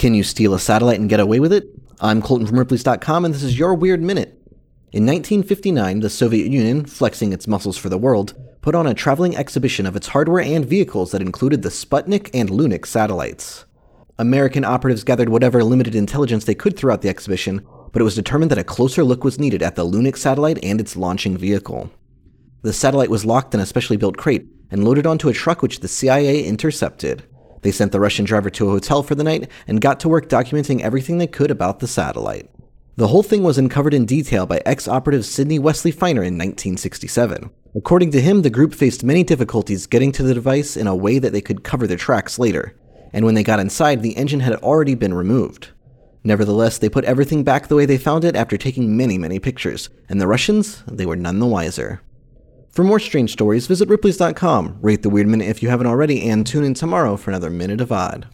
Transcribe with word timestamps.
Can 0.00 0.14
you 0.14 0.22
steal 0.22 0.54
a 0.54 0.58
satellite 0.58 0.98
and 0.98 1.10
get 1.10 1.20
away 1.20 1.40
with 1.40 1.52
it? 1.52 1.68
I'm 2.00 2.22
Colton 2.22 2.46
from 2.46 2.58
Ripley's.com, 2.58 3.26
and 3.26 3.34
this 3.34 3.42
is 3.42 3.58
your 3.58 3.74
Weird 3.74 4.00
Minute. 4.00 4.28
In 4.92 5.04
1959, 5.04 6.00
the 6.00 6.08
Soviet 6.08 6.50
Union, 6.50 6.86
flexing 6.86 7.34
its 7.34 7.46
muscles 7.46 7.76
for 7.76 7.90
the 7.90 7.98
world, 7.98 8.32
put 8.62 8.74
on 8.74 8.86
a 8.86 8.94
traveling 8.94 9.36
exhibition 9.36 9.84
of 9.84 9.96
its 9.96 10.06
hardware 10.06 10.42
and 10.42 10.64
vehicles 10.64 11.10
that 11.10 11.20
included 11.20 11.60
the 11.60 11.68
Sputnik 11.68 12.30
and 12.32 12.48
Lunik 12.48 12.86
satellites. 12.86 13.66
American 14.18 14.64
operatives 14.64 15.04
gathered 15.04 15.28
whatever 15.28 15.62
limited 15.62 15.94
intelligence 15.94 16.46
they 16.46 16.54
could 16.54 16.78
throughout 16.78 17.02
the 17.02 17.10
exhibition, 17.10 17.60
but 17.92 18.00
it 18.00 18.06
was 18.06 18.14
determined 18.14 18.50
that 18.50 18.56
a 18.56 18.64
closer 18.64 19.04
look 19.04 19.22
was 19.22 19.38
needed 19.38 19.62
at 19.62 19.76
the 19.76 19.84
Lunik 19.84 20.16
satellite 20.16 20.64
and 20.64 20.80
its 20.80 20.96
launching 20.96 21.36
vehicle. 21.36 21.90
The 22.62 22.72
satellite 22.72 23.10
was 23.10 23.26
locked 23.26 23.52
in 23.52 23.60
a 23.60 23.66
specially 23.66 23.98
built 23.98 24.16
crate 24.16 24.46
and 24.70 24.82
loaded 24.82 25.06
onto 25.06 25.28
a 25.28 25.34
truck 25.34 25.60
which 25.60 25.80
the 25.80 25.88
CIA 25.88 26.42
intercepted. 26.42 27.22
They 27.62 27.70
sent 27.70 27.92
the 27.92 28.00
Russian 28.00 28.24
driver 28.24 28.50
to 28.50 28.68
a 28.68 28.70
hotel 28.70 29.02
for 29.02 29.14
the 29.14 29.24
night 29.24 29.50
and 29.66 29.80
got 29.80 30.00
to 30.00 30.08
work 30.08 30.28
documenting 30.28 30.80
everything 30.80 31.18
they 31.18 31.26
could 31.26 31.50
about 31.50 31.80
the 31.80 31.86
satellite. 31.86 32.50
The 32.96 33.08
whole 33.08 33.22
thing 33.22 33.42
was 33.42 33.58
uncovered 33.58 33.94
in 33.94 34.04
detail 34.04 34.46
by 34.46 34.62
ex 34.66 34.86
operative 34.86 35.24
Sydney 35.24 35.58
Wesley 35.58 35.90
Finer 35.90 36.22
in 36.22 36.34
1967. 36.34 37.50
According 37.74 38.10
to 38.10 38.20
him, 38.20 38.42
the 38.42 38.50
group 38.50 38.74
faced 38.74 39.04
many 39.04 39.22
difficulties 39.22 39.86
getting 39.86 40.12
to 40.12 40.22
the 40.22 40.34
device 40.34 40.76
in 40.76 40.86
a 40.86 40.96
way 40.96 41.18
that 41.18 41.32
they 41.32 41.40
could 41.40 41.62
cover 41.62 41.86
their 41.86 41.96
tracks 41.96 42.38
later, 42.38 42.74
and 43.12 43.24
when 43.24 43.34
they 43.34 43.42
got 43.42 43.60
inside, 43.60 44.02
the 44.02 44.16
engine 44.16 44.40
had 44.40 44.54
already 44.56 44.94
been 44.94 45.14
removed. 45.14 45.70
Nevertheless, 46.24 46.78
they 46.78 46.88
put 46.88 47.04
everything 47.04 47.44
back 47.44 47.68
the 47.68 47.76
way 47.76 47.86
they 47.86 47.96
found 47.96 48.24
it 48.24 48.36
after 48.36 48.58
taking 48.58 48.96
many, 48.96 49.16
many 49.16 49.38
pictures, 49.38 49.88
and 50.08 50.20
the 50.20 50.26
Russians, 50.26 50.82
they 50.86 51.06
were 51.06 51.16
none 51.16 51.38
the 51.38 51.46
wiser. 51.46 52.02
For 52.70 52.84
more 52.84 53.00
strange 53.00 53.32
stories, 53.32 53.66
visit 53.66 53.88
Ripley's.com, 53.88 54.78
rate 54.80 55.02
the 55.02 55.10
Weird 55.10 55.26
Minute 55.26 55.48
if 55.48 55.60
you 55.60 55.68
haven't 55.68 55.88
already, 55.88 56.28
and 56.28 56.46
tune 56.46 56.62
in 56.62 56.74
tomorrow 56.74 57.16
for 57.16 57.30
another 57.32 57.50
Minute 57.50 57.80
of 57.80 57.90
Odd. 57.90 58.28